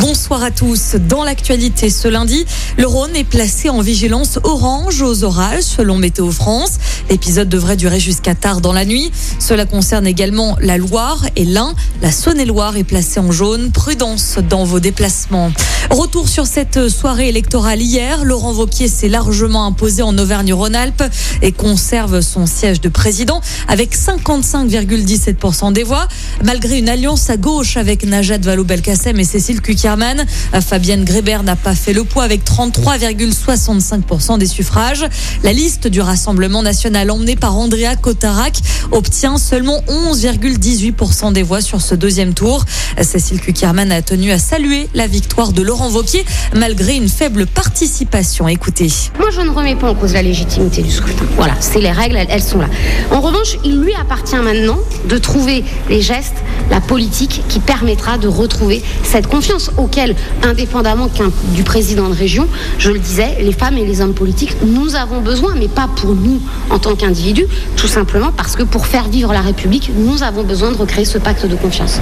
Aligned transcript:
Bonsoir 0.00 0.44
à 0.44 0.52
tous. 0.52 0.94
Dans 1.08 1.24
l'actualité 1.24 1.90
ce 1.90 2.06
lundi, 2.06 2.44
le 2.76 2.86
Rhône 2.86 3.16
est 3.16 3.24
placé 3.24 3.68
en 3.68 3.80
vigilance 3.80 4.38
orange 4.44 5.02
aux 5.02 5.24
orages 5.24 5.64
selon 5.64 5.96
Météo 5.96 6.30
France. 6.30 6.78
L'épisode 7.10 7.48
devrait 7.48 7.76
durer 7.76 7.98
jusqu'à 7.98 8.36
tard 8.36 8.60
dans 8.60 8.72
la 8.72 8.84
nuit. 8.84 9.10
Cela 9.40 9.64
concerne 9.64 10.06
également 10.06 10.56
la 10.60 10.78
Loire 10.78 11.24
et 11.34 11.44
l'Ain. 11.44 11.74
La 12.00 12.12
Saône-et-Loire 12.12 12.76
est 12.76 12.84
placée 12.84 13.18
en 13.18 13.32
jaune. 13.32 13.72
Prudence 13.72 14.38
dans 14.48 14.64
vos 14.64 14.78
déplacements. 14.78 15.50
Retour 15.90 16.28
sur 16.28 16.46
cette 16.46 16.88
soirée 16.88 17.28
électorale 17.28 17.80
hier. 17.80 18.24
Laurent 18.24 18.52
Vauquier 18.52 18.88
s'est 18.88 19.08
largement 19.08 19.64
imposé 19.64 20.02
en 20.02 20.16
Auvergne-Rhône-Alpes 20.18 21.02
et 21.40 21.50
conserve 21.52 22.20
son 22.20 22.46
siège 22.46 22.80
de 22.80 22.90
président 22.90 23.40
avec 23.68 23.96
55,17% 23.96 25.72
des 25.72 25.84
voix. 25.84 26.06
Malgré 26.44 26.78
une 26.78 26.90
alliance 26.90 27.30
à 27.30 27.38
gauche 27.38 27.78
avec 27.78 28.04
Najat 28.04 28.38
Vallaud-Belkacem 28.38 29.18
et 29.18 29.24
Cécile 29.24 29.62
Cuquier 29.96 30.24
Fabienne 30.60 31.04
Grébert 31.04 31.42
n'a 31.42 31.56
pas 31.56 31.74
fait 31.74 31.92
le 31.92 32.04
poids 32.04 32.24
avec 32.24 32.44
33,65% 32.44 34.38
des 34.38 34.46
suffrages. 34.46 35.06
La 35.42 35.52
liste 35.52 35.88
du 35.88 36.00
Rassemblement 36.00 36.62
national 36.62 37.10
emmenée 37.10 37.36
par 37.36 37.56
Andrea 37.56 37.96
Cotarac 38.00 38.60
obtient 38.90 39.38
seulement 39.38 39.80
11,18% 39.88 41.32
des 41.32 41.42
voix 41.42 41.60
sur 41.60 41.80
ce 41.80 41.94
deuxième 41.94 42.34
tour. 42.34 42.64
Cécile 43.00 43.40
Kuckerman 43.40 43.90
a 43.92 44.02
tenu 44.02 44.30
à 44.30 44.38
saluer 44.38 44.88
la 44.94 45.06
victoire 45.06 45.52
de 45.52 45.62
Laurent 45.62 45.88
Vauquier 45.88 46.24
malgré 46.54 46.96
une 46.96 47.08
faible 47.08 47.46
participation. 47.46 48.48
Écoutez. 48.48 48.90
Moi, 49.18 49.28
je 49.30 49.40
ne 49.40 49.50
remets 49.50 49.76
pas 49.76 49.90
en 49.90 49.94
cause 49.94 50.12
la 50.12 50.22
légitimité 50.22 50.82
du 50.82 50.90
scrutin. 50.90 51.24
Voilà, 51.36 51.54
c'est 51.60 51.80
les 51.80 51.92
règles, 51.92 52.18
elles 52.28 52.42
sont 52.42 52.58
là. 52.58 52.68
En 53.10 53.20
revanche, 53.20 53.56
il 53.64 53.80
lui 53.80 53.94
appartient 53.94 54.36
maintenant 54.36 54.78
de 55.08 55.16
trouver 55.18 55.64
les 55.88 56.02
gestes, 56.02 56.36
la 56.70 56.80
politique 56.80 57.42
qui 57.48 57.60
permettra 57.60 58.18
de 58.18 58.28
retrouver 58.28 58.82
cette 59.02 59.26
confiance 59.28 59.70
auquel, 59.78 60.14
indépendamment 60.42 61.08
du 61.54 61.62
président 61.62 62.08
de 62.08 62.14
région, 62.14 62.46
je 62.78 62.90
le 62.90 62.98
disais, 62.98 63.38
les 63.40 63.52
femmes 63.52 63.78
et 63.78 63.86
les 63.86 64.00
hommes 64.00 64.14
politiques, 64.14 64.56
nous 64.66 64.94
avons 64.94 65.20
besoin, 65.20 65.54
mais 65.56 65.68
pas 65.68 65.88
pour 65.96 66.14
nous 66.14 66.40
en 66.70 66.78
tant 66.78 66.94
qu'individus, 66.94 67.46
tout 67.76 67.88
simplement 67.88 68.32
parce 68.36 68.56
que 68.56 68.62
pour 68.62 68.86
faire 68.86 69.08
vivre 69.08 69.32
la 69.32 69.40
République, 69.40 69.90
nous 69.96 70.22
avons 70.22 70.42
besoin 70.42 70.72
de 70.72 70.76
recréer 70.76 71.04
ce 71.04 71.18
pacte 71.18 71.46
de 71.46 71.56
confiance. 71.56 72.00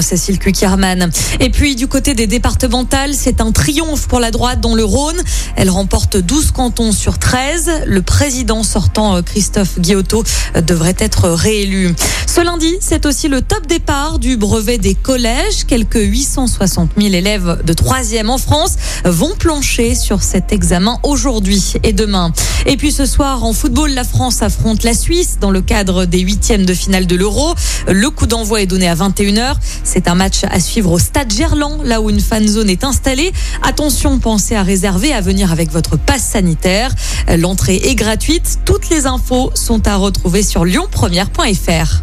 Cécile 0.00 0.38
Kukierman. 0.38 1.10
Et 1.40 1.50
puis 1.50 1.74
du 1.74 1.88
côté 1.88 2.14
des 2.14 2.26
départementales, 2.26 3.14
c'est 3.14 3.40
un 3.40 3.52
triomphe 3.52 4.06
pour 4.06 4.20
la 4.20 4.30
droite 4.30 4.60
dans 4.60 4.74
le 4.74 4.84
Rhône. 4.84 5.20
Elle 5.56 5.70
remporte 5.70 6.16
12 6.16 6.52
cantons 6.52 6.92
sur 6.92 7.18
13. 7.18 7.82
Le 7.86 8.02
président 8.02 8.62
sortant 8.62 9.16
euh, 9.16 9.22
Christophe 9.22 9.80
Guillotot 9.80 10.22
euh, 10.56 10.60
devrait 10.60 10.96
être 10.98 11.28
réélu. 11.28 11.94
Ce 12.26 12.40
lundi, 12.40 12.76
c'est 12.80 13.06
aussi 13.06 13.28
le 13.28 13.42
top 13.42 13.66
départ 13.66 14.18
du 14.18 14.36
brevet 14.36 14.78
des 14.78 14.94
collèges. 14.94 15.64
Quelques 15.66 15.96
860 15.96 16.90
000 16.96 17.07
élèves 17.14 17.62
de 17.64 17.72
troisième 17.72 18.30
en 18.30 18.38
France 18.38 18.76
vont 19.04 19.34
plancher 19.36 19.94
sur 19.94 20.22
cet 20.22 20.52
examen 20.52 20.98
aujourd'hui 21.02 21.74
et 21.82 21.92
demain. 21.92 22.32
Et 22.66 22.76
puis 22.76 22.92
ce 22.92 23.06
soir, 23.06 23.44
en 23.44 23.52
football, 23.52 23.90
la 23.90 24.04
France 24.04 24.42
affronte 24.42 24.82
la 24.82 24.94
Suisse 24.94 25.38
dans 25.40 25.50
le 25.50 25.60
cadre 25.60 26.04
des 26.04 26.20
huitièmes 26.20 26.66
de 26.66 26.74
finale 26.74 27.06
de 27.06 27.16
l'Euro. 27.16 27.54
Le 27.88 28.10
coup 28.10 28.26
d'envoi 28.26 28.62
est 28.62 28.66
donné 28.66 28.88
à 28.88 28.94
21h. 28.94 29.54
C'est 29.84 30.08
un 30.08 30.14
match 30.14 30.40
à 30.50 30.60
suivre 30.60 30.92
au 30.92 30.98
stade 30.98 31.32
Gerland, 31.32 31.82
là 31.84 32.00
où 32.00 32.10
une 32.10 32.20
fan 32.20 32.46
zone 32.46 32.70
est 32.70 32.84
installée. 32.84 33.32
Attention, 33.62 34.18
pensez 34.18 34.54
à 34.54 34.62
réserver 34.62 35.12
à 35.12 35.20
venir 35.20 35.52
avec 35.52 35.70
votre 35.70 35.96
passe 35.96 36.24
sanitaire. 36.24 36.94
L'entrée 37.36 37.76
est 37.76 37.94
gratuite. 37.94 38.58
Toutes 38.64 38.90
les 38.90 39.06
infos 39.06 39.50
sont 39.54 39.86
à 39.86 39.96
retrouver 39.96 40.42
sur 40.42 40.64
lyonpremière.fr. 40.64 42.02